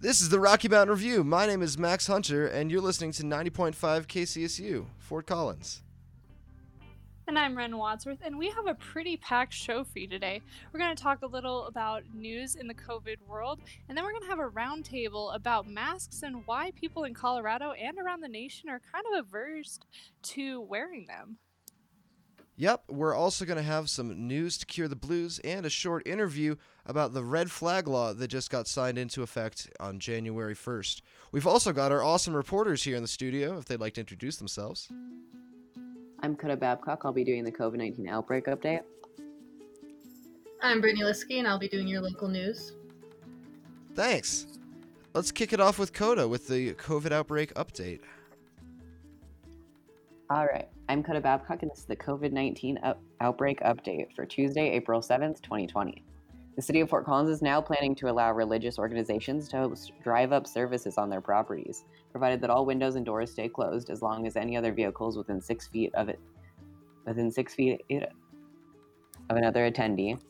[0.00, 1.22] This is the Rocky Mountain Review.
[1.22, 3.74] My name is Max Hunter, and you're listening to 90.5
[4.06, 5.82] KCSU, Fort Collins.
[7.28, 10.40] And I'm Ren Wadsworth, and we have a pretty packed show for you today.
[10.72, 14.12] We're going to talk a little about news in the COVID world, and then we're
[14.12, 18.28] going to have a roundtable about masks and why people in Colorado and around the
[18.28, 19.78] nation are kind of averse
[20.22, 21.36] to wearing them.
[22.56, 26.08] Yep, we're also going to have some news to cure the blues and a short
[26.08, 26.56] interview
[26.86, 31.02] about the red flag law that just got signed into effect on January 1st.
[31.30, 34.38] We've also got our awesome reporters here in the studio if they'd like to introduce
[34.38, 34.88] themselves.
[36.20, 37.02] I'm Coda Babcock.
[37.04, 38.82] I'll be doing the COVID 19 outbreak update.
[40.60, 42.72] I'm Brittany Liskey, and I'll be doing your local news.
[43.94, 44.46] Thanks.
[45.14, 48.00] Let's kick it off with Coda with the COVID outbreak update.
[50.30, 50.68] All right.
[50.88, 55.00] I'm Coda Babcock, and this is the COVID 19 up- outbreak update for Tuesday, April
[55.00, 56.02] 7th, 2020.
[56.58, 60.32] The city of Fort Collins is now planning to allow religious organizations to host drive
[60.32, 64.26] up services on their properties, provided that all windows and doors stay closed as long
[64.26, 66.18] as any other vehicles within six feet of it
[67.06, 70.20] within six feet of another attendee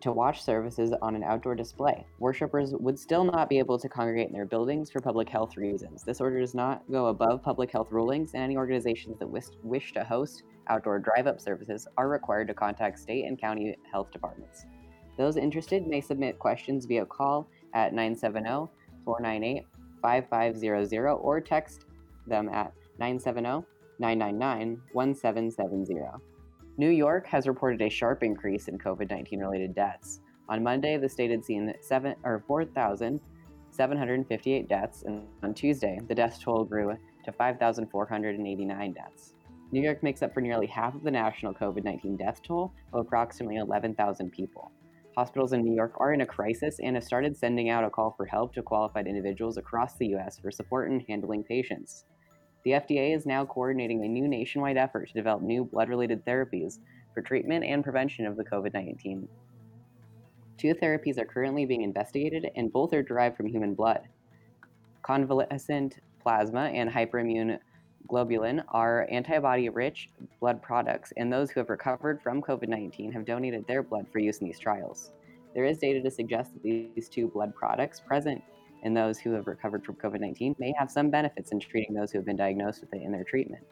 [0.00, 2.06] to watch services on an outdoor display.
[2.20, 6.04] Worshippers would still not be able to congregate in their buildings for public health reasons.
[6.04, 9.92] This order does not go above public health rulings, and any organizations that wish, wish
[9.94, 14.66] to host outdoor drive up services are required to contact state and county health departments.
[15.16, 18.68] Those interested may submit questions via call at 970
[19.04, 19.66] 498
[20.02, 21.86] 5500 or text
[22.26, 23.64] them at 970
[23.98, 26.00] 999 1770.
[26.76, 30.20] New York has reported a sharp increase in COVID 19 related deaths.
[30.48, 36.38] On Monday, the state had seen seven, or 4,758 deaths, and on Tuesday, the death
[36.42, 39.32] toll grew to 5,489 deaths.
[39.72, 43.00] New York makes up for nearly half of the national COVID 19 death toll of
[43.00, 44.70] approximately 11,000 people.
[45.16, 48.14] Hospitals in New York are in a crisis and have started sending out a call
[48.16, 50.40] for help to qualified individuals across the U.S.
[50.40, 52.04] for support in handling patients.
[52.64, 56.80] The FDA is now coordinating a new nationwide effort to develop new blood related therapies
[57.12, 59.28] for treatment and prevention of the COVID 19.
[60.58, 64.08] Two therapies are currently being investigated, and both are derived from human blood.
[65.02, 67.58] Convalescent plasma and hyperimmune
[68.08, 70.10] globulin are antibody rich
[70.40, 74.18] blood products, and those who have recovered from COVID 19 have donated their blood for
[74.18, 75.12] use in these trials.
[75.54, 78.42] There is data to suggest that these two blood products present
[78.82, 82.10] in those who have recovered from COVID 19 may have some benefits in treating those
[82.12, 83.64] who have been diagnosed with it in their treatment.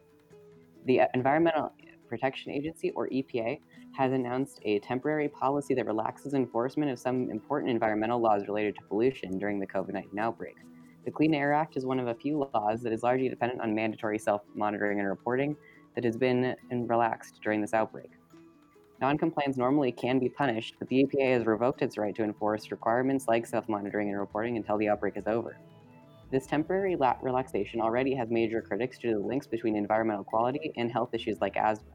[0.87, 1.73] The Environmental
[2.09, 3.61] Protection Agency, or EPA,
[3.97, 8.83] has announced a temporary policy that relaxes enforcement of some important environmental laws related to
[8.83, 10.57] pollution during the COVID 19 outbreak.
[11.05, 13.75] The Clean Air Act is one of a few laws that is largely dependent on
[13.75, 15.57] mandatory self monitoring and reporting
[15.95, 18.11] that has been relaxed during this outbreak.
[19.01, 23.27] Noncompliance normally can be punished, but the EPA has revoked its right to enforce requirements
[23.27, 25.57] like self monitoring and reporting until the outbreak is over.
[26.31, 30.73] This temporary la- relaxation already has major critics due to the links between environmental quality
[30.77, 31.91] and health issues like asthma.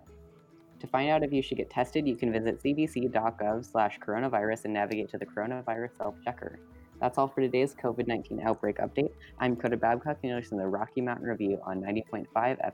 [0.80, 4.74] To find out if you should get tested, you can visit cdc.gov slash coronavirus and
[4.74, 6.60] navigate to the coronavirus self-checker.
[7.00, 9.12] That's all for today's COVID-19 outbreak update.
[9.40, 12.72] I'm Coda Babcock, and you're listening to the Rocky Mountain Review on 90.5 FM.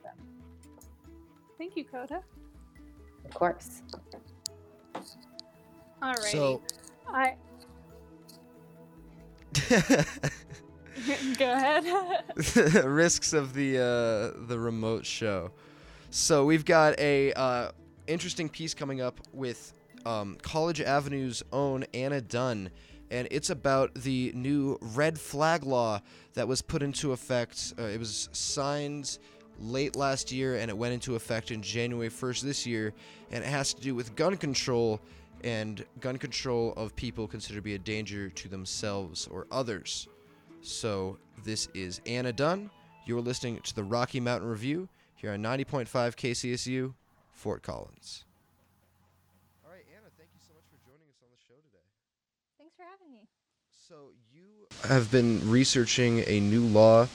[1.58, 2.22] Thank you, Coda.
[3.26, 3.82] Of course.
[6.02, 6.18] All right.
[6.18, 6.62] So,
[7.08, 7.36] I
[11.38, 11.86] go ahead.
[12.86, 15.52] risks of the uh, the remote show.
[16.10, 17.72] So we've got a uh,
[18.08, 19.74] interesting piece coming up with
[20.06, 22.70] um, College Avenue's own Anna Dunn,
[23.14, 26.02] and it's about the new red flag law
[26.34, 27.74] that was put into effect.
[27.78, 29.20] Uh, it was signed
[29.60, 32.92] late last year, and it went into effect in January 1st this year,
[33.32, 35.00] and it has to do with gun control
[35.44, 40.08] and gun control of people considered to be a danger to themselves or others.
[40.62, 42.72] So this is Anna Dunn.
[43.06, 46.94] You're listening to the Rocky Mountain Review here on 90.5 KCSU,
[47.32, 48.24] Fort Collins.
[49.66, 51.84] All right, Anna, thank you so much for joining us on the show today.
[52.58, 53.28] Thanks for having me.
[53.94, 57.08] So you have been researching a new law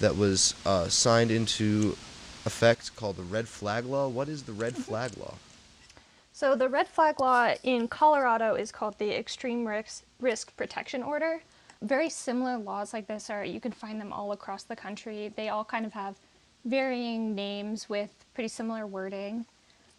[0.00, 1.96] that was uh, signed into
[2.44, 4.08] effect called the Red Flag Law.
[4.08, 5.32] What is the Red Flag Law?
[6.34, 11.40] So, the red flag law in Colorado is called the Extreme Risk, Risk Protection Order.
[11.80, 15.32] Very similar laws like this are, you can find them all across the country.
[15.34, 16.16] They all kind of have
[16.66, 19.46] varying names with pretty similar wording.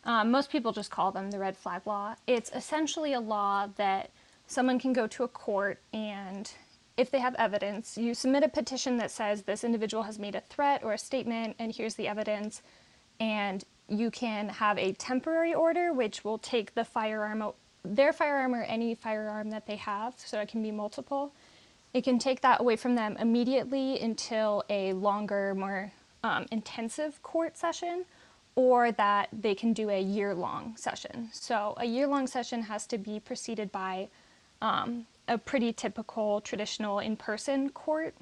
[0.03, 2.13] Um, most people just call them the red flag law.
[2.27, 4.11] It's essentially a law that
[4.47, 6.51] someone can go to a court and
[6.97, 10.41] if they have evidence, you submit a petition that says this individual has made a
[10.41, 12.63] threat or a statement, and here's the evidence.
[13.19, 17.51] And you can have a temporary order, which will take the firearm,
[17.85, 21.31] their firearm or any firearm that they have, so it can be multiple.
[21.93, 25.91] It can take that away from them immediately until a longer, more
[26.23, 28.05] um, intensive court session,
[28.55, 31.29] or that they can do a year long session.
[31.31, 34.09] So, a year long session has to be preceded by
[34.61, 38.15] um, a pretty typical traditional in person court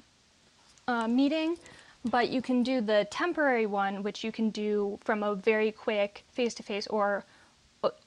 [0.88, 1.56] uh, meeting,
[2.04, 6.24] but you can do the temporary one, which you can do from a very quick
[6.32, 7.24] face to face or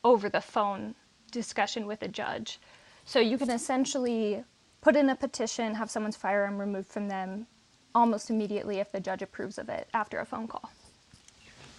[0.03, 0.95] over the phone
[1.31, 2.59] discussion with a judge.
[3.05, 4.43] So you can essentially
[4.81, 7.47] put in a petition, have someone's firearm removed from them
[7.95, 10.71] almost immediately if the judge approves of it after a phone call.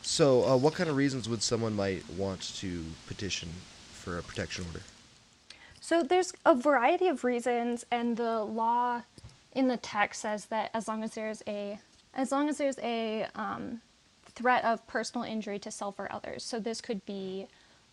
[0.02, 3.48] So, uh, what kind of reasons would someone might want to petition
[3.92, 4.80] for a protection order?
[5.80, 9.02] So there's a variety of reasons, and the law
[9.52, 11.80] in the text says that as long as there's a
[12.14, 13.80] as long as there's a um,
[14.26, 16.44] threat of personal injury to self or others.
[16.44, 17.46] So this could be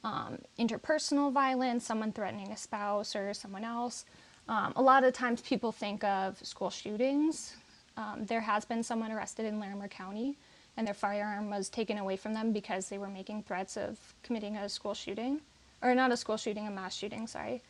[0.03, 4.05] um, interpersonal violence, someone threatening a spouse or someone else.
[4.49, 7.55] Um, a lot of times people think of school shootings.
[7.95, 10.37] Um, there has been someone arrested in Larimer County,
[10.77, 14.55] and their firearm was taken away from them because they were making threats of committing
[14.55, 15.41] a school shooting,
[15.81, 17.27] or not a school shooting, a mass shooting.
[17.27, 17.61] Sorry.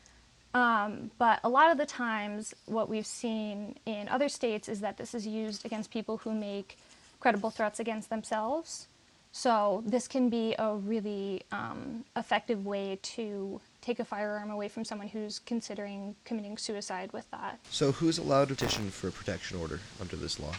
[0.53, 4.97] Um, but a lot of the times, what we've seen in other states is that
[4.97, 6.77] this is used against people who make
[7.19, 8.87] credible threats against themselves.
[9.31, 14.83] So, this can be a really um, effective way to take a firearm away from
[14.83, 17.59] someone who's considering committing suicide with that.
[17.69, 20.53] So, who's allowed to petition for a protection order under this law?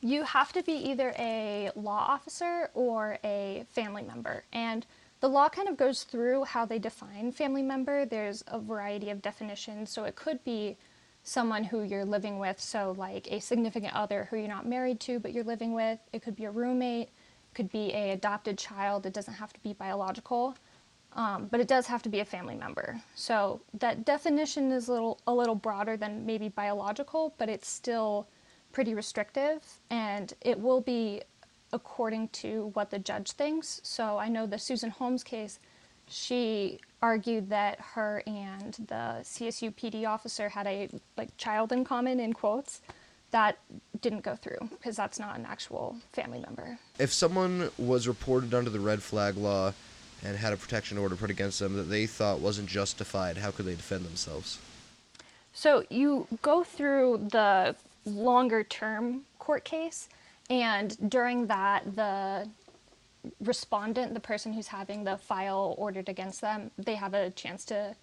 [0.00, 4.44] You have to be either a law officer or a family member.
[4.52, 4.86] And
[5.24, 8.04] the law kind of goes through how they define family member.
[8.04, 9.88] There's a variety of definitions.
[9.88, 10.76] So it could be
[11.22, 15.18] someone who you're living with, so like a significant other who you're not married to
[15.18, 15.98] but you're living with.
[16.12, 17.08] It could be a roommate,
[17.54, 19.06] could be a adopted child.
[19.06, 20.58] It doesn't have to be biological.
[21.14, 23.00] Um, but it does have to be a family member.
[23.14, 28.28] So that definition is a little a little broader than maybe biological, but it's still
[28.72, 31.22] pretty restrictive, and it will be
[31.74, 33.80] according to what the judge thinks.
[33.82, 35.58] So I know the Susan Holmes case,
[36.08, 40.88] she argued that her and the CSU PD officer had a
[41.18, 42.80] like child in common in quotes.
[43.32, 43.58] That
[44.00, 46.78] didn't go through because that's not an actual family member.
[47.00, 49.72] If someone was reported under the red flag law
[50.22, 53.66] and had a protection order put against them that they thought wasn't justified, how could
[53.66, 54.60] they defend themselves?
[55.52, 57.74] So you go through the
[58.06, 60.08] longer term court case,
[60.50, 62.48] and during that, the
[63.40, 67.94] respondent, the person who's having the file ordered against them, they have a chance to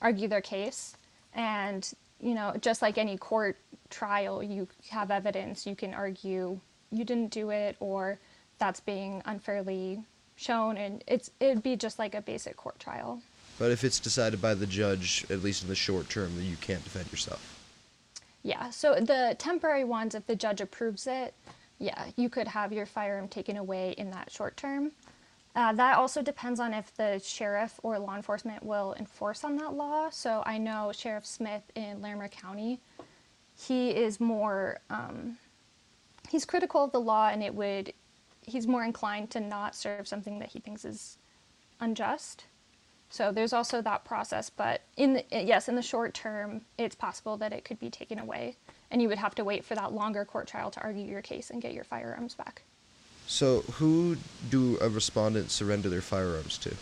[0.00, 0.96] argue their case.
[1.34, 1.88] And,
[2.20, 3.56] you know, just like any court
[3.88, 6.60] trial, you have evidence, you can argue
[6.92, 8.18] you didn't do it or
[8.58, 10.02] that's being unfairly
[10.36, 13.20] shown and it's it'd be just like a basic court trial.
[13.58, 16.56] But if it's decided by the judge, at least in the short term, that you
[16.56, 17.58] can't defend yourself.
[18.42, 21.34] Yeah, so the temporary ones, if the judge approves it,
[21.80, 24.92] yeah, you could have your firearm taken away in that short term.
[25.56, 29.74] Uh, that also depends on if the sheriff or law enforcement will enforce on that
[29.74, 30.08] law.
[30.10, 32.80] So I know Sheriff Smith in Larimer County,
[33.58, 35.38] he is more, um,
[36.28, 37.92] he's critical of the law and it would,
[38.46, 41.18] he's more inclined to not serve something that he thinks is
[41.80, 42.44] unjust.
[43.08, 47.36] So there's also that process, but in the, yes, in the short term, it's possible
[47.38, 48.56] that it could be taken away,
[48.90, 51.50] and you would have to wait for that longer court trial to argue your case
[51.50, 52.62] and get your firearms back.
[53.26, 54.16] So, who
[54.50, 56.74] do a respondent surrender their firearms to?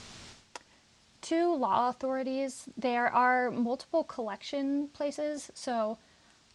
[1.22, 5.50] To law authorities, there are multiple collection places.
[5.52, 5.98] So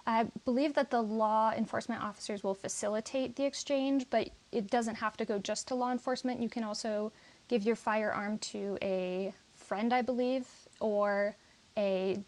[0.08, 5.16] I believe that the law enforcement officers will facilitate the exchange, but it doesn't have
[5.18, 6.42] to go just to law enforcement.
[6.42, 7.12] You can also
[7.48, 10.48] give your firearm to a friend, I believe,
[10.80, 11.36] or
[11.78, 12.20] a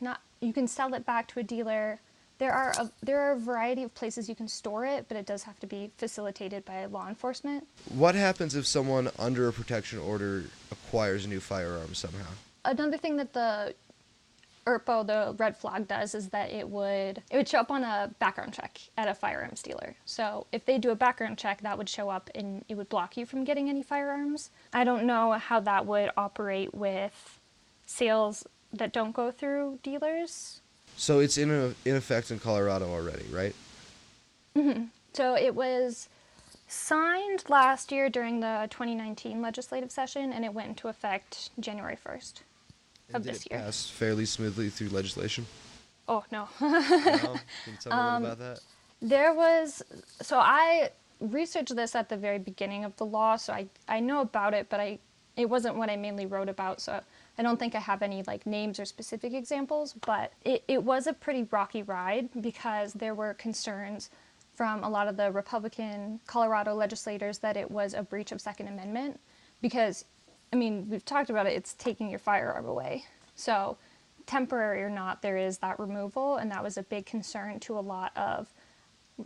[0.00, 2.00] not you can sell it back to a dealer.
[2.40, 5.26] There are a, there are a variety of places you can store it, but it
[5.26, 7.68] does have to be facilitated by law enforcement.
[7.90, 12.30] What happens if someone under a protection order acquires a new firearm somehow?
[12.64, 13.74] Another thing that the
[14.66, 18.10] ERPO, the red flag, does is that it would it would show up on a
[18.18, 19.96] background check at a firearms dealer.
[20.06, 23.18] So if they do a background check, that would show up and it would block
[23.18, 24.48] you from getting any firearms.
[24.72, 27.38] I don't know how that would operate with
[27.84, 30.59] sales that don't go through dealers.
[31.00, 33.54] So it's in, a, in effect in Colorado already, right?
[35.14, 36.08] So it was
[36.68, 42.42] signed last year during the 2019 legislative session and it went into effect January 1st
[43.14, 43.60] of And did this it year.
[43.60, 45.46] pass fairly smoothly through legislation?
[46.06, 46.48] Oh no.
[46.60, 47.40] No?
[47.64, 48.60] Can you tell me a Um, little about that?
[49.00, 49.82] There was
[50.20, 50.90] so I
[51.20, 54.68] researched this at the very beginning of the law, so I I know about it,
[54.68, 54.98] but I
[55.36, 57.00] it wasn't what I mainly wrote about, so
[57.40, 61.06] I don't think I have any like names or specific examples, but it, it was
[61.06, 64.10] a pretty rocky ride because there were concerns
[64.54, 68.68] from a lot of the Republican Colorado legislators that it was a breach of Second
[68.68, 69.18] Amendment
[69.62, 70.04] because
[70.52, 73.06] I mean, we've talked about it, it's taking your firearm away.
[73.36, 73.78] So
[74.26, 77.80] temporary or not, there is that removal, and that was a big concern to a
[77.80, 78.52] lot of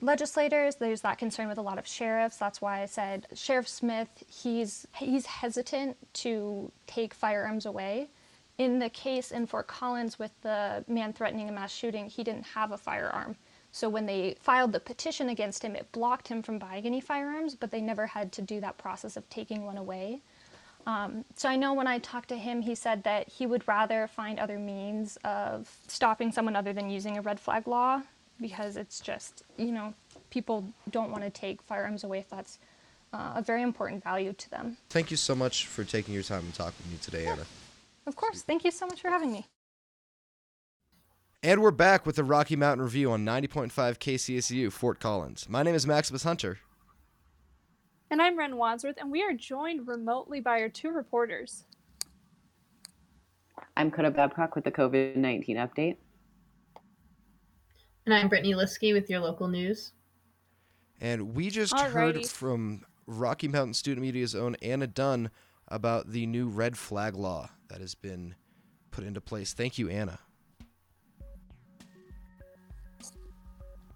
[0.00, 0.76] legislators.
[0.76, 2.36] There's that concern with a lot of sheriffs.
[2.36, 8.08] That's why I said Sheriff Smith, he's he's hesitant to take firearms away.
[8.56, 12.46] In the case in Fort Collins with the man threatening a mass shooting, he didn't
[12.46, 13.36] have a firearm.
[13.72, 17.56] So when they filed the petition against him, it blocked him from buying any firearms,
[17.56, 20.22] but they never had to do that process of taking one away.
[20.86, 24.06] Um, so I know when I talked to him, he said that he would rather
[24.06, 28.02] find other means of stopping someone other than using a red flag law
[28.40, 29.94] because it's just, you know,
[30.30, 32.58] people don't want to take firearms away if that's
[33.12, 34.76] uh, a very important value to them.
[34.90, 37.44] Thank you so much for taking your time to talk with me today, Anna.
[38.06, 38.42] Of course.
[38.42, 39.46] Thank you so much for having me.
[41.42, 45.46] And we're back with the Rocky Mountain Review on 90.5 KCSU, Fort Collins.
[45.48, 46.58] My name is Maximus Hunter.
[48.10, 51.64] And I'm Ren Wadsworth, and we are joined remotely by our two reporters.
[53.76, 55.96] I'm Coda Babcock with the COVID 19 update.
[58.06, 59.92] And I'm Brittany Liskey with your local news.
[61.00, 65.30] And we just heard from Rocky Mountain Student Media's own Anna Dunn
[65.68, 68.34] about the new red flag law that has been
[68.90, 69.54] put into place.
[69.54, 70.18] Thank you, Anna.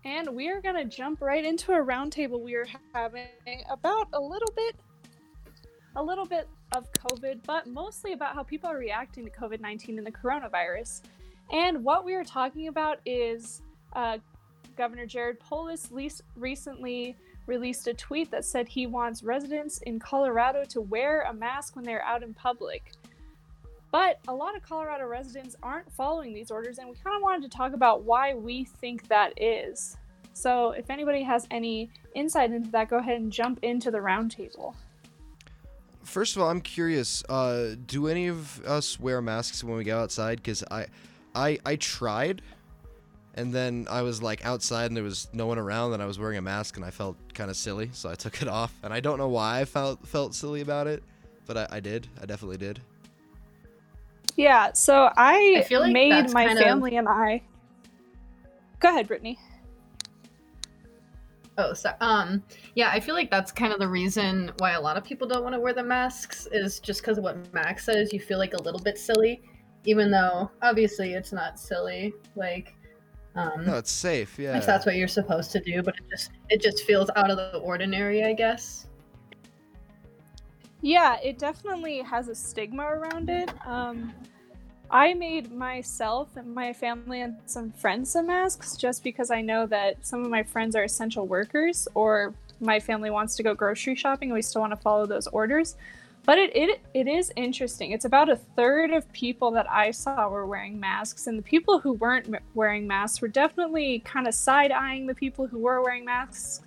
[0.06, 3.26] And we are going to jump right into a roundtable we are having
[3.68, 4.74] about a little bit
[5.96, 9.98] a little bit of COVID, but mostly about how people are reacting to COVID 19
[9.98, 11.02] and the coronavirus.
[11.52, 13.60] And what we are talking about is
[13.92, 14.18] uh,
[14.76, 17.16] Governor Jared Polis least recently
[17.46, 21.84] released a tweet that said he wants residents in Colorado to wear a mask when
[21.84, 22.92] they're out in public.
[23.90, 27.50] But a lot of Colorado residents aren't following these orders, and we kind of wanted
[27.50, 29.96] to talk about why we think that is.
[30.34, 34.74] So, if anybody has any insight into that, go ahead and jump into the roundtable.
[36.04, 37.24] First of all, I'm curious.
[37.28, 40.36] Uh, do any of us wear masks when we go outside?
[40.36, 40.86] Because I,
[41.34, 42.42] I, I tried,
[43.38, 46.18] and then I was like outside and there was no one around, and I was
[46.18, 48.74] wearing a mask, and I felt kind of silly, so I took it off.
[48.82, 51.02] And I don't know why I felt felt silly about it,
[51.46, 52.08] but I, I did.
[52.20, 52.80] I definitely did.
[54.36, 57.42] Yeah, so I, I feel like made my kind of- family and I.
[58.80, 59.38] Go ahead, Brittany.
[61.56, 62.44] Oh, so um,
[62.76, 65.42] yeah, I feel like that's kind of the reason why a lot of people don't
[65.42, 68.12] want to wear the masks is just because of what Max says.
[68.12, 69.42] You feel like a little bit silly,
[69.84, 72.14] even though obviously it's not silly.
[72.36, 72.76] Like,
[73.38, 74.38] um, No, it's safe.
[74.38, 74.56] Yeah.
[74.56, 77.36] if that's what you're supposed to do, but it just it just feels out of
[77.36, 78.86] the ordinary, I guess.
[80.80, 83.50] Yeah, it definitely has a stigma around it.
[83.66, 84.12] Um,
[84.90, 89.66] I made myself and my family and some friends some masks just because I know
[89.66, 93.94] that some of my friends are essential workers or my family wants to go grocery
[93.94, 95.76] shopping and we still want to follow those orders.
[96.28, 97.92] But it, it it is interesting.
[97.92, 101.78] It's about a third of people that I saw were wearing masks, and the people
[101.78, 106.04] who weren't wearing masks were definitely kind of side eyeing the people who were wearing
[106.04, 106.60] masks.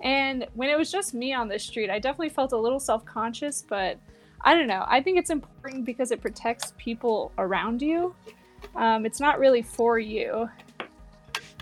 [0.00, 3.04] And when it was just me on the street, I definitely felt a little self
[3.04, 3.98] conscious, but
[4.40, 4.86] I don't know.
[4.88, 8.14] I think it's important because it protects people around you.
[8.76, 10.48] Um, it's not really for you.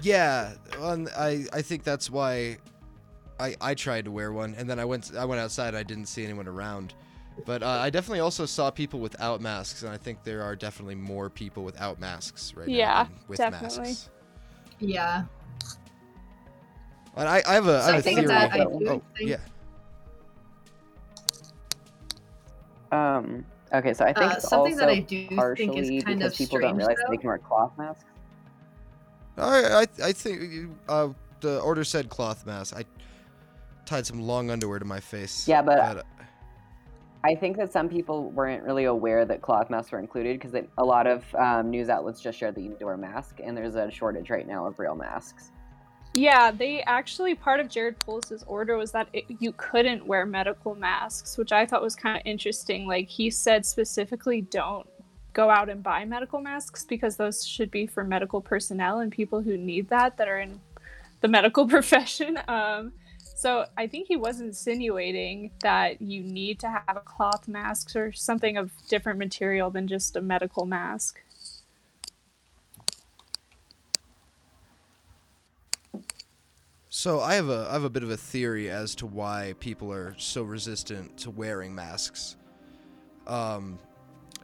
[0.02, 2.59] Yeah, I I think that's why
[3.40, 5.75] I I tried to wear one, and then I went I went outside.
[5.75, 6.95] I didn't see anyone around,
[7.47, 10.94] but uh, I definitely also saw people without masks, and I think there are definitely
[10.94, 13.78] more people without masks right Yeah, now than with definitely.
[13.78, 14.11] masks.
[14.78, 15.25] Yeah.
[17.16, 18.28] And I, I have a, I So have I a think theory.
[18.28, 19.37] that I oh, do oh, think- yeah.
[22.92, 26.04] Um, okay, so I think Uh, it's something also that I do think partially is
[26.04, 27.11] kind because of people don't realize though.
[27.11, 28.04] they can wear cloth masks.
[29.37, 31.09] I I, I think uh,
[31.40, 32.75] the order said cloth mask.
[32.76, 32.85] I
[33.87, 35.47] tied some long underwear to my face.
[35.49, 36.02] Yeah, but- uh,
[37.22, 40.84] I think that some people weren't really aware that cloth masks were included because a
[40.84, 43.56] lot of um, news outlets just shared that you need to wear a mask, and
[43.56, 45.52] there's a shortage right now of real masks.
[46.14, 50.74] Yeah, they actually part of Jared Polis's order was that it, you couldn't wear medical
[50.74, 52.86] masks, which I thought was kind of interesting.
[52.86, 54.88] Like he said specifically, don't
[55.32, 59.40] go out and buy medical masks because those should be for medical personnel and people
[59.40, 60.60] who need that that are in
[61.20, 62.38] the medical profession.
[62.48, 62.92] Um,
[63.40, 68.59] so I think he was insinuating that you need to have cloth masks or something
[68.59, 71.23] of different material than just a medical mask.
[76.90, 79.90] So I have a I have a bit of a theory as to why people
[79.90, 82.37] are so resistant to wearing masks.
[83.26, 83.78] Um,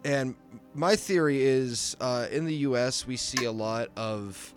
[0.06, 0.34] and
[0.72, 3.06] my theory is uh, in the U.S.
[3.06, 4.54] we see a lot of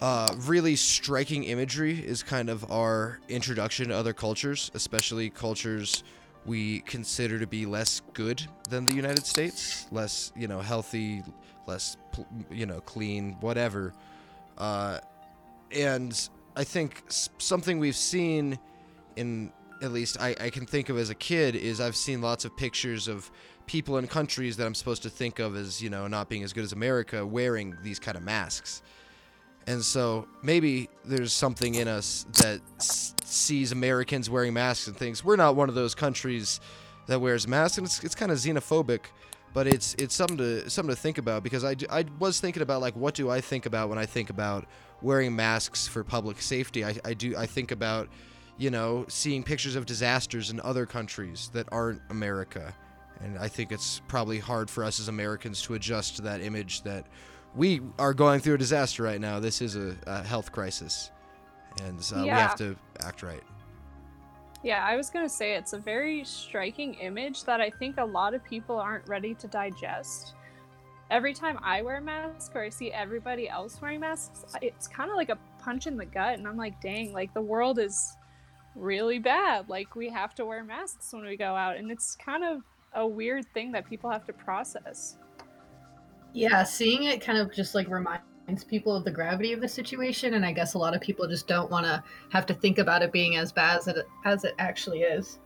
[0.00, 6.04] uh, really striking imagery is kind of our introduction to other cultures, especially cultures
[6.44, 11.22] we consider to be less good than the United States, less you know healthy,
[11.66, 11.96] less
[12.50, 13.92] you know clean, whatever.
[14.58, 14.98] Uh,
[15.72, 18.58] and I think something we've seen
[19.16, 22.44] in at least I, I can think of as a kid is I've seen lots
[22.44, 23.30] of pictures of
[23.66, 26.52] people in countries that I'm supposed to think of as you know not being as
[26.52, 28.82] good as America wearing these kind of masks.
[29.66, 35.24] And so maybe there's something in us that s- sees Americans wearing masks and thinks
[35.24, 36.60] we're not one of those countries
[37.06, 39.00] that wears masks, and it's, it's kind of xenophobic,
[39.52, 42.80] but it's it's something to something to think about because I, I was thinking about
[42.80, 44.66] like what do I think about when I think about
[45.02, 46.84] wearing masks for public safety?
[46.84, 48.08] I, I do I think about
[48.58, 52.74] you know seeing pictures of disasters in other countries that aren't America,
[53.20, 56.82] and I think it's probably hard for us as Americans to adjust to that image
[56.82, 57.06] that
[57.54, 59.40] we are going through a disaster right now.
[59.40, 61.10] This is a, a health crisis,
[61.82, 63.42] and uh, we have to act right.
[64.62, 68.34] Yeah, I was gonna say it's a very striking image that I think a lot
[68.34, 70.34] of people aren't ready to digest.
[71.10, 75.08] Every time I wear a mask or I see everybody else wearing masks, it's kind
[75.08, 78.16] of like a punch in the gut, and I'm like, dang, like the world is
[78.74, 79.68] really bad.
[79.68, 82.62] Like we have to wear masks when we go out, and it's kind of
[82.94, 85.18] a weird thing that people have to process.
[86.32, 90.34] Yeah, seeing it kind of just like reminds people of the gravity of the situation,
[90.34, 93.02] and I guess a lot of people just don't want to have to think about
[93.02, 95.38] it being as bad as it, as it actually is.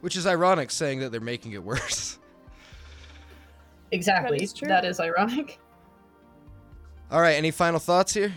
[0.00, 2.18] Which is ironic, saying that they're making it worse.
[3.92, 4.42] Exactly.
[4.42, 4.66] is true.
[4.66, 5.60] That is ironic.
[7.08, 8.32] All right, any final thoughts here?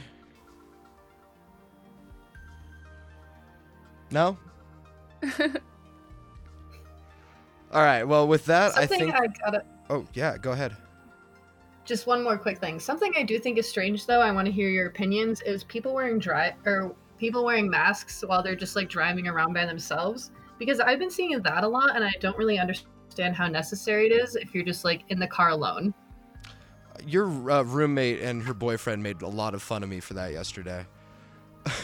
[4.12, 4.38] No.
[7.72, 8.03] All right.
[8.03, 9.14] Well, with that, I think.
[9.14, 9.64] I gotta.
[9.90, 10.75] Oh yeah, go ahead.
[11.86, 12.79] Just one more quick thing.
[12.79, 14.22] Something I do think is strange, though.
[14.22, 15.42] I want to hear your opinions.
[15.42, 19.66] Is people wearing dry or people wearing masks while they're just like driving around by
[19.66, 20.32] themselves?
[20.58, 24.12] Because I've been seeing that a lot, and I don't really understand how necessary it
[24.12, 25.94] is if you're just like in the car alone.
[27.08, 30.32] Your uh, roommate and her boyfriend made a lot of fun of me for that
[30.34, 30.86] yesterday.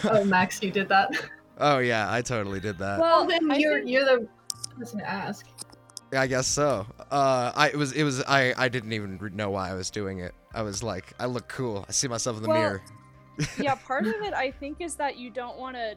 [0.04, 1.10] oh, Max, you did that.
[1.58, 3.00] Oh yeah, I totally did that.
[3.00, 4.28] Well, then I you're think- you're the
[4.78, 5.48] person to ask.
[6.16, 6.86] I guess so.
[7.12, 10.20] Uh, I it was it was I I didn't even know why I was doing
[10.20, 10.34] it.
[10.54, 11.86] I was like, I look cool.
[11.88, 12.82] I see myself in the Well, mirror.
[13.60, 15.96] yeah, part of it I think is that you don't want to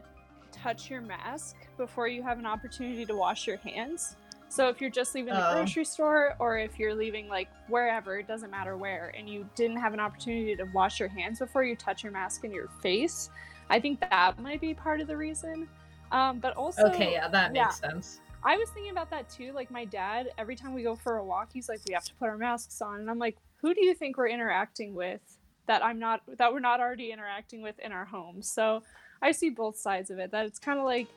[0.53, 4.17] touch your mask before you have an opportunity to wash your hands.
[4.51, 5.55] So if you're just leaving the Oh.
[5.55, 9.77] grocery store or if you're leaving like wherever, it doesn't matter where, and you didn't
[9.77, 13.29] have an opportunity to wash your hands before you touch your mask in your face,
[13.69, 15.69] I think that might be part of the reason.
[16.11, 17.65] Um, but also, okay, yeah, that yeah.
[17.65, 18.21] makes sense.
[18.49, 19.53] I was thinking about that too.
[19.53, 22.15] Like my dad, every time we go for a walk, he's like, "We have to
[22.15, 25.21] put our masks on," and I'm like, "Who do you think we're interacting with
[25.67, 28.83] that I'm not that we're not already interacting with in our homes?" So
[29.21, 30.31] I see both sides of it.
[30.31, 31.09] That it's kind of like,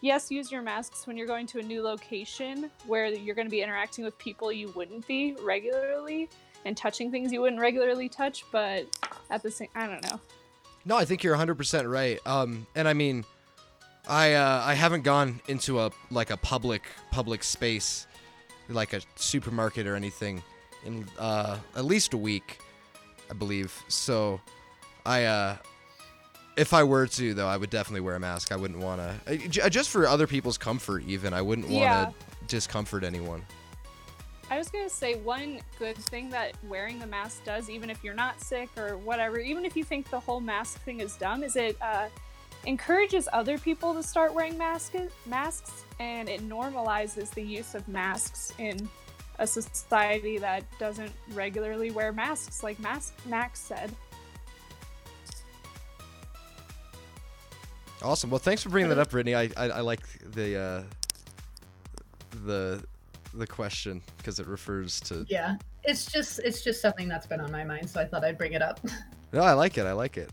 [0.00, 3.52] yes, use your masks when you're going to a new location where you're going to
[3.52, 6.28] be interacting with people you wouldn't be regularly
[6.64, 8.84] and touching things you wouldn't regularly touch, but
[9.30, 10.18] at the same, I don't know.
[10.84, 12.18] No, I think you're 100% right.
[12.26, 13.24] Um, and I mean,
[14.10, 18.08] I uh, I haven't gone into a like a public public space,
[18.68, 20.42] like a supermarket or anything,
[20.84, 22.58] in uh, at least a week,
[23.30, 23.72] I believe.
[23.86, 24.40] So,
[25.06, 25.56] I uh,
[26.56, 28.50] if I were to though, I would definitely wear a mask.
[28.50, 31.04] I wouldn't want to, just for other people's comfort.
[31.06, 32.10] Even I wouldn't want to Yeah.
[32.48, 33.46] discomfort anyone.
[34.50, 38.14] I was gonna say one good thing that wearing the mask does, even if you're
[38.14, 41.54] not sick or whatever, even if you think the whole mask thing is dumb, is
[41.54, 42.08] it uh,
[42.66, 44.94] encourages other people to start wearing mask-
[45.26, 48.88] masks and it normalizes the use of masks in
[49.38, 53.90] a society that doesn't regularly wear masks, like Mas- Max said.
[58.02, 58.30] Awesome.
[58.30, 59.34] Well, thanks for bringing that up, Brittany.
[59.34, 60.00] I I, I like
[60.32, 60.82] the uh,
[62.44, 62.82] the
[63.34, 67.52] the question because it refers to Yeah, it's just it's just something that's been on
[67.52, 68.80] my mind, so I thought I'd bring it up.
[69.32, 69.86] No, I like it.
[69.86, 70.28] I like it.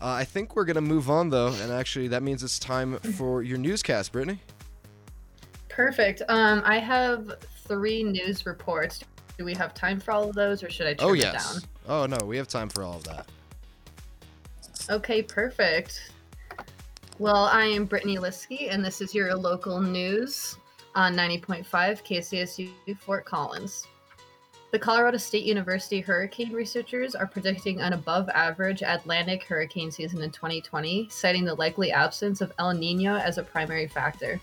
[0.00, 3.42] Uh, I think we're gonna move on though, and actually that means it's time for
[3.42, 4.40] your newscast, Brittany.
[5.68, 6.22] Perfect.
[6.28, 9.00] Um, I have three news reports.
[9.38, 11.52] Do we have time for all of those, or should I trim Oh it yes.
[11.54, 11.62] down?
[11.88, 13.26] Oh no, we have time for all of that.
[14.90, 16.12] Okay, perfect.
[17.18, 20.58] Well, I am Brittany Liskey, and this is your local news
[20.94, 23.86] on 90.5 KCSU Fort Collins.
[24.76, 30.30] The Colorado State University hurricane researchers are predicting an above average Atlantic hurricane season in
[30.30, 34.38] 2020, citing the likely absence of El Nino as a primary factor.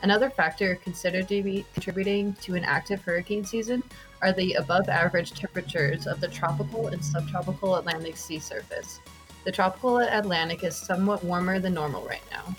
[0.00, 3.82] Another factor considered to be contributing to an active hurricane season
[4.22, 9.00] are the above average temperatures of the tropical and subtropical Atlantic sea surface.
[9.44, 12.56] The tropical Atlantic is somewhat warmer than normal right now.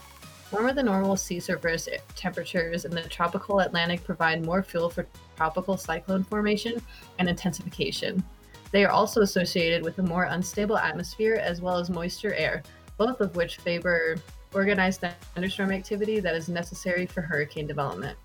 [0.56, 5.76] Warmer than normal sea surface temperatures in the tropical Atlantic provide more fuel for tropical
[5.76, 6.82] cyclone formation
[7.20, 8.24] and intensification.
[8.72, 12.64] They are also associated with a more unstable atmosphere as well as moisture air,
[12.96, 14.16] both of which favor
[14.54, 18.18] organized thunderstorm activity that is necessary for hurricane development.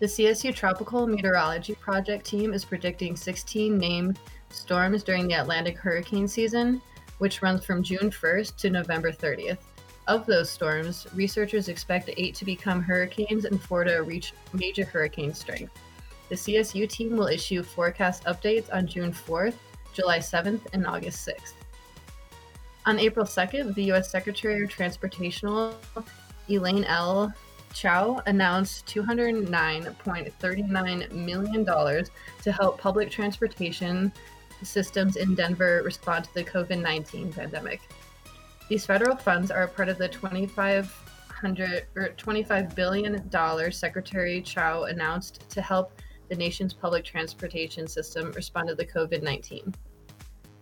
[0.00, 4.18] The CSU Tropical Meteorology Project team is predicting 16 named
[4.50, 6.82] storms during the Atlantic hurricane season,
[7.16, 9.56] which runs from June 1st to November 30th.
[10.08, 15.34] Of those storms, researchers expect eight to become hurricanes and four to reach major hurricane
[15.34, 15.76] strength.
[16.28, 19.56] The CSU team will issue forecast updates on June 4th,
[19.92, 21.54] July 7th, and August 6th.
[22.84, 24.10] On April 2nd, the U.S.
[24.10, 25.72] Secretary of Transportation,
[26.48, 27.32] Elaine L.
[27.74, 34.12] Chao, announced $209.39 million to help public transportation
[34.62, 37.80] systems in Denver respond to the COVID 19 pandemic.
[38.68, 45.48] These federal funds are a part of the 2500 or $25 billion Secretary Chao announced
[45.50, 49.72] to help the nation's public transportation system respond to the COVID 19.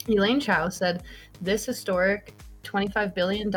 [0.09, 1.03] Elaine Chao said
[1.40, 3.51] this historic $25 billion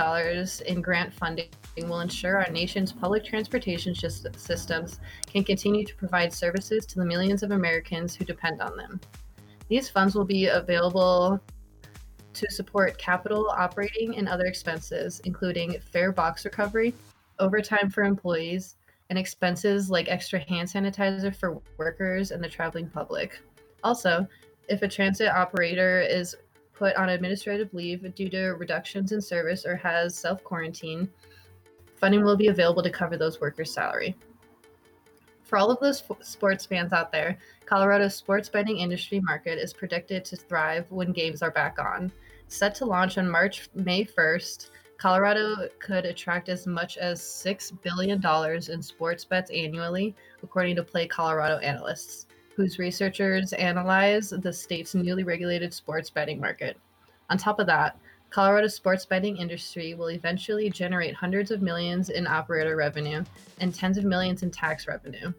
[0.66, 1.50] in grant funding
[1.86, 7.44] will ensure our nation's public transportation systems can continue to provide services to the millions
[7.44, 9.00] of Americans who depend on them.
[9.68, 11.40] These funds will be available
[12.38, 16.94] to support capital operating and other expenses, including fare box recovery,
[17.40, 18.76] overtime for employees,
[19.10, 23.40] and expenses like extra hand sanitizer for workers and the traveling public.
[23.84, 24.28] Also,
[24.68, 26.36] if a transit operator is
[26.74, 31.10] put on administrative leave due to reductions in service or has self quarantine,
[31.96, 34.16] funding will be available to cover those workers' salary.
[35.44, 40.26] For all of those sports fans out there, Colorado's sports betting industry market is predicted
[40.26, 42.12] to thrive when games are back on.
[42.48, 48.22] Set to launch on March May 1st, Colorado could attract as much as $6 billion
[48.72, 55.24] in sports bets annually, according to Play Colorado analysts whose researchers analyze the state's newly
[55.24, 56.76] regulated sports betting market.
[57.30, 58.00] On top of that,
[58.32, 63.24] Colorado's sports betting industry will eventually generate hundreds of millions in operator revenue
[63.60, 65.32] and tens of millions in tax revenue.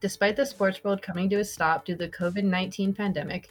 [0.00, 3.50] Despite the sports world coming to a stop due to the COVID 19 pandemic,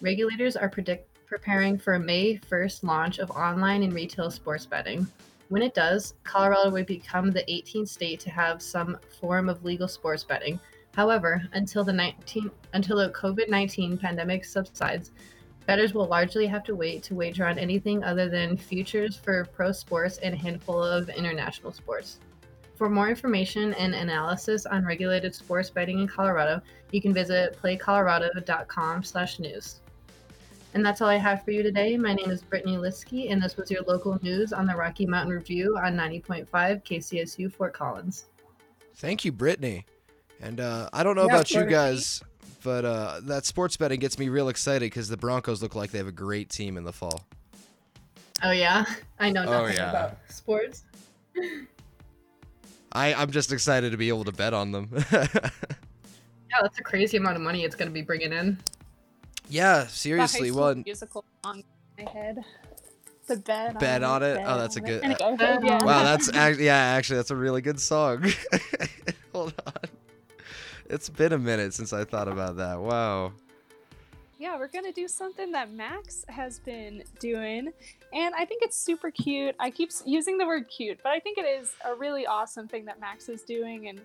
[0.00, 5.06] regulators are predict- preparing for a May 1st launch of online and retail sports betting.
[5.48, 9.88] When it does, Colorado would become the 18th state to have some form of legal
[9.88, 10.60] sports betting,
[10.94, 15.12] However, until the 19 until the COVID-19 pandemic subsides,
[15.66, 19.70] bettors will largely have to wait to wager on anything other than futures for pro
[19.72, 22.18] sports and a handful of international sports.
[22.74, 29.80] For more information and analysis on regulated sports betting in Colorado, you can visit playcolorado.com/news.
[30.72, 31.96] And that's all I have for you today.
[31.96, 35.34] My name is Brittany Liskey, and this was your local news on the Rocky Mountain
[35.34, 38.26] Review on 90.5 KCSU Fort Collins.
[38.94, 39.84] Thank you, Brittany.
[40.40, 42.22] And uh, I don't know yeah, about you guys,
[42.62, 45.98] but uh, that sports betting gets me real excited because the Broncos look like they
[45.98, 47.24] have a great team in the fall.
[48.42, 48.84] Oh yeah,
[49.18, 49.90] I know oh, nothing oh, yeah.
[49.90, 50.84] about sports.
[52.92, 54.88] I I'm just excited to be able to bet on them.
[55.12, 55.28] yeah,
[56.62, 58.58] that's a crazy amount of money it's going to be bringing in.
[59.50, 60.50] Yeah, seriously.
[60.50, 61.64] Well, musical song
[61.98, 62.44] in my head.
[63.26, 63.78] The bed.
[63.78, 64.36] bet on, on it.
[64.36, 65.02] Bet oh, that's a good.
[65.02, 65.12] yeah.
[65.12, 65.84] Uh-huh.
[65.84, 68.24] Wow, that's actually yeah, actually that's a really good song.
[69.32, 69.72] Hold on.
[70.88, 72.80] It's been a minute since I thought about that.
[72.80, 73.32] Wow.
[74.38, 77.72] Yeah, we're gonna do something that Max has been doing,
[78.12, 79.54] and I think it's super cute.
[79.60, 82.86] I keep using the word cute, but I think it is a really awesome thing
[82.86, 84.00] that Max is doing and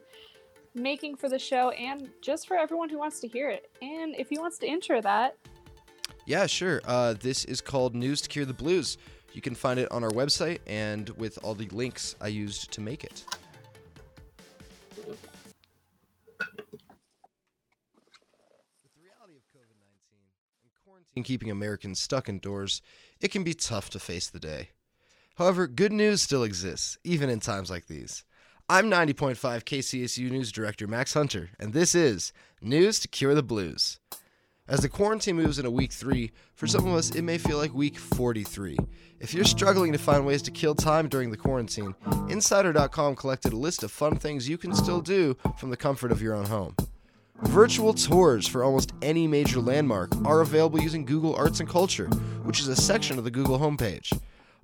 [0.76, 3.72] making for the show, and just for everyone who wants to hear it.
[3.82, 5.38] And if he wants to intro that,
[6.26, 6.82] yeah, sure.
[6.86, 8.98] Uh, this is called News to Cure the Blues.
[9.34, 12.82] You can find it on our website and with all the links I used to
[12.82, 13.26] make it.
[21.16, 22.82] and keeping Americans stuck indoors,
[23.22, 24.72] it can be tough to face the day.
[25.36, 28.26] However, good news still exists, even in times like these.
[28.68, 34.00] I'm 90.5 KCSU News Director Max Hunter, and this is News to Cure the Blues.
[34.68, 37.76] As the quarantine moves into week three, for some of us it may feel like
[37.76, 38.76] week 43.
[39.20, 41.94] If you're struggling to find ways to kill time during the quarantine,
[42.28, 46.20] Insider.com collected a list of fun things you can still do from the comfort of
[46.20, 46.76] your own home.
[47.44, 52.08] Virtual tours for almost any major landmark are available using Google Arts and Culture,
[52.42, 54.20] which is a section of the Google homepage.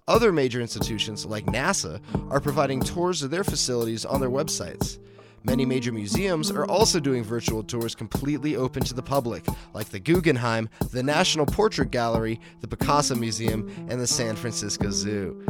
[0.07, 4.97] Other major institutions, like NASA, are providing tours of their facilities on their websites.
[5.43, 9.99] Many major museums are also doing virtual tours completely open to the public, like the
[9.99, 15.43] Guggenheim, the National Portrait Gallery, the Picasso Museum, and the San Francisco Zoo.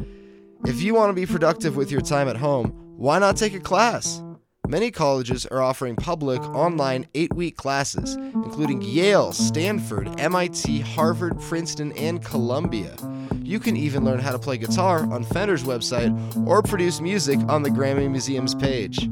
[0.65, 3.59] If you want to be productive with your time at home, why not take a
[3.59, 4.21] class?
[4.67, 11.91] Many colleges are offering public online eight week classes, including Yale, Stanford, MIT, Harvard, Princeton,
[11.93, 12.95] and Columbia.
[13.43, 17.63] You can even learn how to play guitar on Fender's website or produce music on
[17.63, 19.10] the Grammy Museum's page.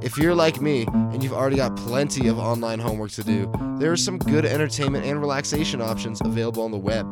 [0.00, 3.90] If you're like me and you've already got plenty of online homework to do, there
[3.90, 7.10] are some good entertainment and relaxation options available on the web.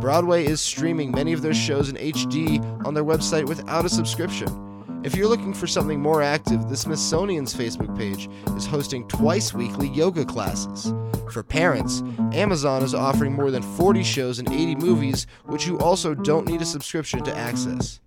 [0.00, 4.69] Broadway is streaming many of their shows in HD on their website without a subscription.
[5.02, 9.88] If you're looking for something more active, the Smithsonian's Facebook page is hosting twice weekly
[9.88, 10.92] yoga classes.
[11.32, 12.02] For parents,
[12.34, 16.60] Amazon is offering more than 40 shows and 80 movies, which you also don't need
[16.60, 18.00] a subscription to access.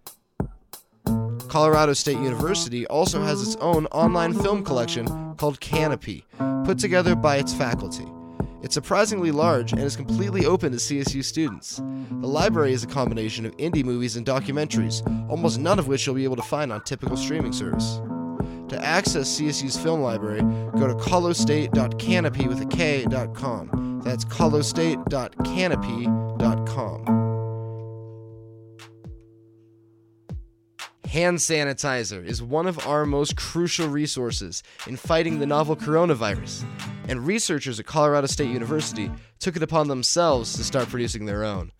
[1.47, 6.25] Colorado State University also has its own online film collection called Kanopy,
[6.63, 8.05] put together by its faculty.
[8.63, 11.81] It's surprisingly large and is completely open to CSU students.
[12.21, 16.15] The library is a combination of indie movies and documentaries, almost none of which you'll
[16.15, 17.99] be able to find on typical streaming service.
[18.69, 20.41] To access CSU's film library,
[20.79, 24.01] go to colostate.canopy with a K.com.
[24.03, 27.22] That's colostate.kanopy.com.
[31.13, 36.65] Hand sanitizer is one of our most crucial resources in fighting the novel coronavirus,
[37.07, 41.71] and researchers at Colorado State University took it upon themselves to start producing their own.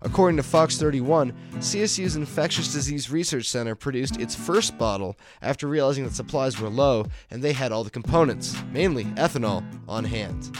[0.00, 6.04] According to Fox 31, CSU's Infectious Disease Research Center produced its first bottle after realizing
[6.04, 10.56] that supplies were low and they had all the components, mainly ethanol, on hand.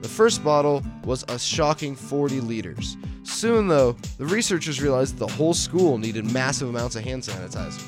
[0.00, 2.96] The first bottle was a shocking 40 liters.
[3.24, 7.82] Soon, though, the researchers realized that the whole school needed massive amounts of hand sanitizer.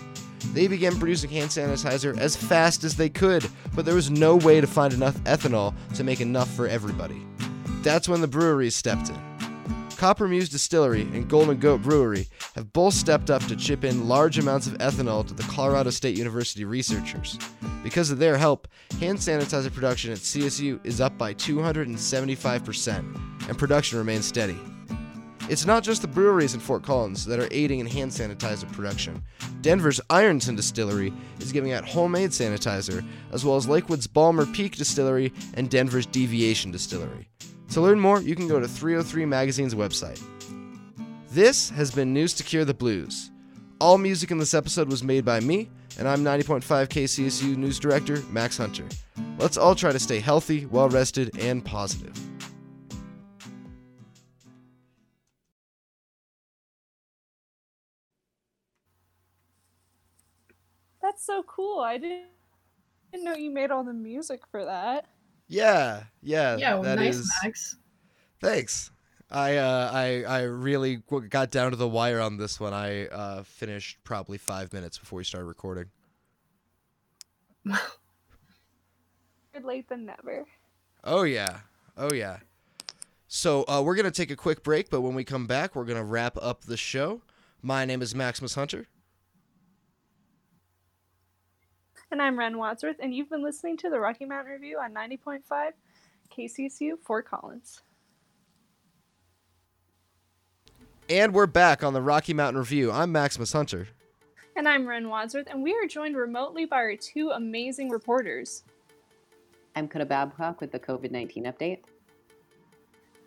[0.52, 4.60] They began producing hand sanitizer as fast as they could, but there was no way
[4.60, 7.22] to find enough ethanol to make enough for everybody.
[7.82, 9.16] That's when the breweries stepped in.
[9.96, 14.66] Coppermuse Distillery and Golden Goat Brewery have both stepped up to chip in large amounts
[14.66, 17.38] of ethanol to the Colorado State University researchers.
[17.82, 18.68] Because of their help,
[19.00, 24.58] hand sanitizer production at CSU is up by 275%, and production remains steady.
[25.46, 29.22] It's not just the breweries in Fort Collins that are aiding in hand sanitizer production.
[29.60, 35.34] Denver's Ironton Distillery is giving out homemade sanitizer, as well as Lakewood's Balmer Peak Distillery
[35.52, 37.28] and Denver's Deviation Distillery.
[37.70, 40.22] To learn more, you can go to 303 Magazine's website.
[41.30, 43.30] This has been News to Cure the Blues.
[43.80, 48.22] All music in this episode was made by me, and I'm 90.5 KCSU News Director
[48.30, 48.86] Max Hunter.
[49.38, 52.18] Let's all try to stay healthy, well rested, and positive.
[61.14, 61.78] That's so cool.
[61.78, 62.24] I didn't,
[63.12, 65.06] didn't know you made all the music for that.
[65.46, 67.76] Yeah, yeah, Yeah, well, that nice, is- Max.
[68.40, 68.90] Thanks.
[69.30, 72.74] I uh, I I really got down to the wire on this one.
[72.74, 75.86] I uh, finished probably five minutes before we started recording.
[77.64, 77.78] Good
[79.64, 80.44] late than never.
[81.04, 81.58] Oh yeah,
[81.96, 82.38] oh yeah.
[83.28, 86.04] So uh, we're gonna take a quick break, but when we come back, we're gonna
[86.04, 87.22] wrap up the show.
[87.62, 88.88] My name is Maximus Hunter.
[92.14, 95.72] And I'm Ren Wadsworth, and you've been listening to the Rocky Mountain Review on 90.5
[96.30, 97.82] KCSU Fort Collins.
[101.10, 102.92] And we're back on the Rocky Mountain Review.
[102.92, 103.88] I'm Maximus Hunter.
[104.54, 108.62] And I'm Ren Wadsworth, and we are joined remotely by our two amazing reporters.
[109.74, 111.80] I'm Coda Babcock with the COVID 19 update.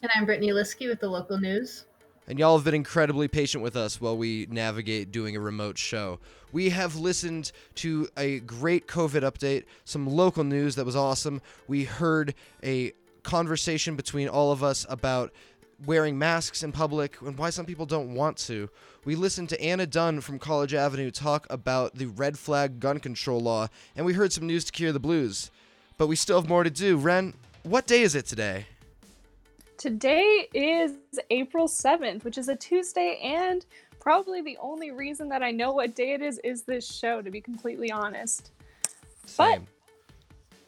[0.02, 1.87] And I'm Brittany Liskey with the local news.
[2.30, 6.20] And y'all have been incredibly patient with us while we navigate doing a remote show.
[6.52, 11.42] We have listened to a great COVID update, some local news that was awesome.
[11.70, 12.92] We heard a
[13.24, 15.32] conversation between all of us about
[15.86, 18.70] wearing masks in public and why some people don't want to.
[19.06, 23.40] We listened to Anna Dunn from College Avenue talk about the red flag gun control
[23.40, 25.50] law, and we heard some news to cure the blues.
[25.98, 26.98] But we still have more to do.
[26.98, 28.66] Ren, what day is it today?
[29.78, 30.94] Today is
[31.30, 33.64] April 7th, which is a Tuesday, and
[34.00, 37.30] probably the only reason that I know what day it is is this show, to
[37.30, 38.52] be completely honest.
[39.38, 39.68] But- Same.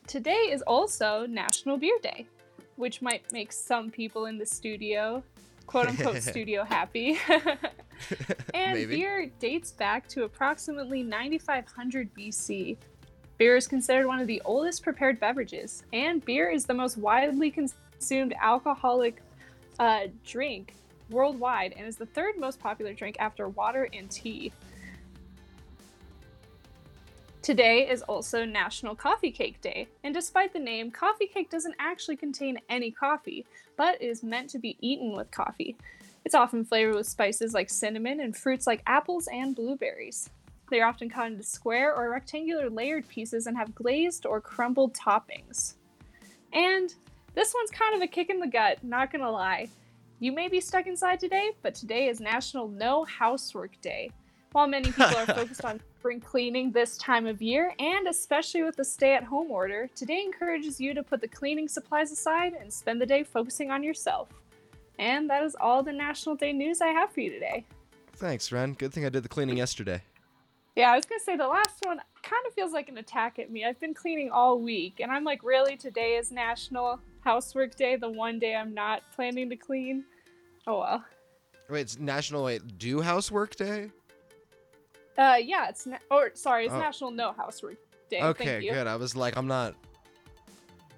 [0.05, 2.27] Today is also National Beer Day,
[2.75, 5.23] which might make some people in the studio,
[5.65, 7.19] quote unquote, studio happy.
[8.53, 8.95] and Maybe.
[8.95, 12.77] beer dates back to approximately 9500 BC.
[13.37, 17.51] Beer is considered one of the oldest prepared beverages, and beer is the most widely
[17.51, 17.79] consumed
[18.41, 19.21] alcoholic
[19.79, 20.73] uh, drink
[21.09, 24.51] worldwide and is the third most popular drink after water and tea.
[27.41, 32.17] Today is also National Coffee Cake Day, and despite the name, coffee cake doesn't actually
[32.17, 33.45] contain any coffee,
[33.77, 35.75] but is meant to be eaten with coffee.
[36.25, 40.29] It's often flavored with spices like cinnamon and fruits like apples and blueberries.
[40.69, 44.93] They are often cut into square or rectangular layered pieces and have glazed or crumbled
[44.93, 45.75] toppings.
[46.53, 46.93] And
[47.39, 49.69] this one's kind of a kick in the gut, not gonna lie.
[50.19, 54.12] You may be stuck inside today, but today is National No Housework Day.
[54.52, 58.75] While many people are focused on spring cleaning this time of year, and especially with
[58.75, 62.73] the stay at home order, today encourages you to put the cleaning supplies aside and
[62.73, 64.28] spend the day focusing on yourself.
[64.97, 67.65] And that is all the National Day news I have for you today.
[68.17, 68.73] Thanks, Ren.
[68.73, 70.02] Good thing I did the cleaning yesterday.
[70.75, 73.49] Yeah, I was gonna say the last one kind of feels like an attack at
[73.49, 73.63] me.
[73.63, 75.78] I've been cleaning all week, and I'm like, really?
[75.78, 80.03] Today is National Housework Day, the one day I'm not planning to clean?
[80.67, 81.03] Oh well.
[81.69, 83.91] Wait, it's National wait, Do Housework Day?
[85.17, 86.79] Uh, yeah, it's na- or sorry, it's Oh.
[86.79, 87.77] National No Housework
[88.10, 88.21] Day.
[88.21, 88.71] Okay, Thank you.
[88.71, 88.88] good.
[88.88, 89.75] I was like, I'm not.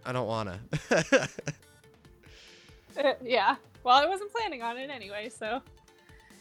[0.05, 0.59] I don't wanna.
[2.97, 3.55] Uh, yeah.
[3.85, 5.61] Well, I wasn't planning on it anyway, so.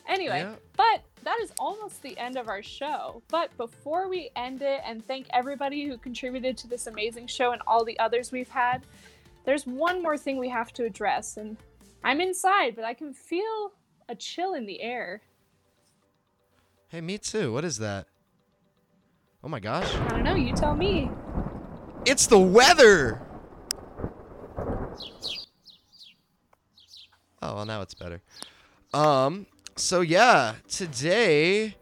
[0.08, 0.56] Anyway, Yeah.
[0.76, 3.22] but that is almost the end of our show.
[3.28, 7.62] But before we end it and thank everybody who contributed to this amazing show and
[7.68, 8.82] all the others we've had,
[9.44, 11.36] there's one more thing we have to address.
[11.36, 11.56] And
[12.04, 13.72] I'm inside, but I can feel
[14.08, 15.22] a chill in the air.
[16.88, 17.52] hey, me too.
[17.52, 18.06] What is that?
[19.42, 19.94] Oh my gosh.
[19.94, 21.10] I don't know, you tell me.
[22.04, 23.22] It's the weather.
[27.42, 28.20] Oh well, now it's better.
[28.92, 29.46] Um.
[29.76, 31.76] So yeah, today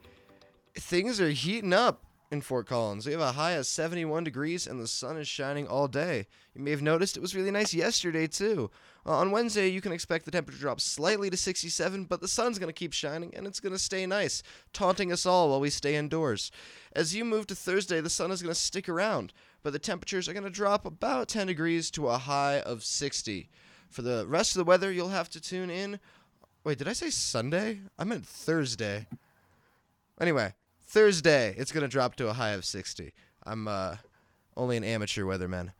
[0.75, 3.05] things are heating up in Fort Collins.
[3.05, 6.27] We have a high of 71 degrees, and the sun is shining all day.
[6.53, 8.69] You may have noticed it was really nice yesterday too.
[9.05, 12.59] Uh, on Wednesday, you can expect the temperature drop slightly to 67, but the sun's
[12.59, 15.69] going to keep shining and it's going to stay nice, taunting us all while we
[15.71, 16.51] stay indoors.
[16.93, 20.29] As you move to Thursday, the sun is going to stick around, but the temperatures
[20.29, 23.49] are going to drop about 10 degrees to a high of 60.
[23.89, 25.99] For the rest of the weather, you'll have to tune in.
[26.63, 27.79] Wait, did I say Sunday?
[27.97, 29.07] I meant Thursday.
[30.21, 30.53] Anyway,
[30.89, 33.13] Thursday, it's to drop to a high of 60.
[33.43, 33.97] I'm uh,
[34.57, 35.71] only an amateur weatherman.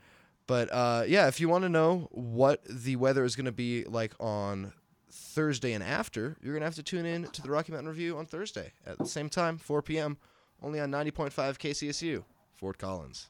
[0.46, 4.14] But uh, yeah, if you want to know what the weather is to be like
[4.20, 4.72] on
[5.12, 8.28] Thursday and after, you're to have to tune in to the Rocky Mountain Review on
[8.28, 10.18] Thursday at the same time, 4 p.m.,
[10.62, 12.24] only on 90.5 KCSU,
[12.56, 13.30] Fort Collins.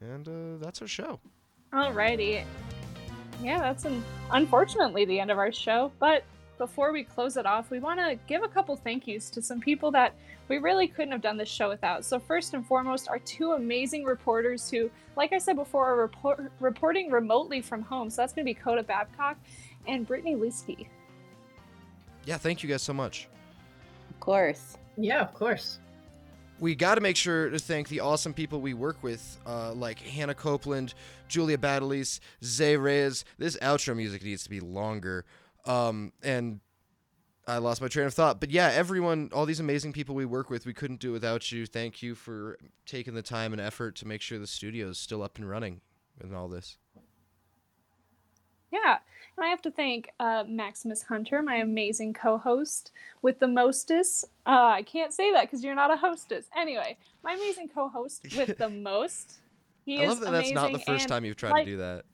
[0.00, 1.18] And uh, that's our show.
[1.72, 2.44] Alrighty.
[3.42, 5.90] Yeah, that's an, unfortunately the end of our show.
[5.98, 6.22] But
[6.58, 9.60] before we close it off, we want to give a couple thank yous to some
[9.60, 10.14] people that
[10.48, 12.04] we really couldn't have done this show without.
[12.04, 16.50] So, first and foremost, our two amazing reporters who, like I said before, are report-
[16.60, 18.10] reporting remotely from home.
[18.10, 19.36] So, that's going to be Coda Babcock
[19.86, 20.88] and Brittany Liskey.
[22.24, 23.28] Yeah, thank you guys so much.
[24.10, 24.76] Of course.
[24.96, 25.78] Yeah, of course.
[26.60, 30.00] we got to make sure to thank the awesome people we work with, uh, like
[30.00, 30.92] Hannah Copeland,
[31.28, 33.24] Julia Battleys, Zay Reyes.
[33.38, 35.24] This outro music needs to be longer.
[35.68, 36.60] Um, and
[37.46, 38.40] I lost my train of thought.
[38.40, 41.66] But yeah, everyone, all these amazing people we work with, we couldn't do without you.
[41.66, 45.22] Thank you for taking the time and effort to make sure the studio is still
[45.22, 45.80] up and running
[46.20, 46.78] and all this.
[48.70, 48.98] Yeah,
[49.36, 52.90] and I have to thank uh, Maximus Hunter, my amazing co-host
[53.22, 54.24] with the mostest.
[54.46, 56.46] Uh, I can't say that because you're not a hostess.
[56.56, 59.38] Anyway, my amazing co-host with the most.
[59.86, 62.04] He I love that that's not the first time you've tried like, to do that.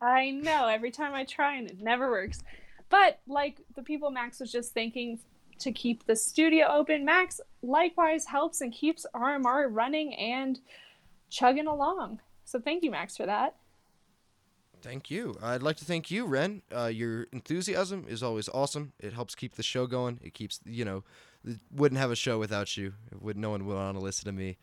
[0.00, 2.42] I know every time I try and it never works.
[2.88, 5.18] But like the people Max was just thanking
[5.58, 10.60] to keep the studio open, Max likewise helps and keeps RMR running and
[11.30, 12.20] chugging along.
[12.44, 13.56] So thank you, Max, for that.
[14.80, 15.36] Thank you.
[15.42, 16.62] I'd like to thank you, Ren.
[16.74, 18.92] Uh, your enthusiasm is always awesome.
[19.00, 20.20] It helps keep the show going.
[20.22, 21.02] It keeps, you know,
[21.72, 22.94] wouldn't have a show without you.
[23.20, 24.56] Would no one would want to listen to me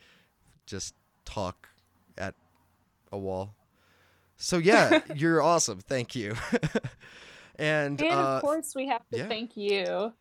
[0.66, 0.96] just
[1.26, 1.70] talk
[2.18, 2.34] at
[3.12, 3.56] a wall.
[4.38, 5.80] So yeah, you're awesome.
[5.80, 6.36] Thank you.
[7.56, 9.28] and And uh, of course, we have to yeah.
[9.28, 10.14] thank you.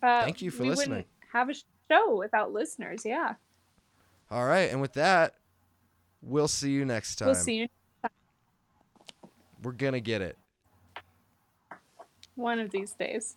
[0.00, 0.90] Uh, Thank you for we listening.
[0.90, 1.54] Wouldn't have a
[1.90, 3.02] show without listeners.
[3.04, 3.34] Yeah,
[4.30, 5.34] all right, and with that,
[6.22, 7.26] we'll see you next time.
[7.26, 7.68] we'll see you
[9.62, 10.38] We're gonna get it.
[12.36, 13.34] one of these days.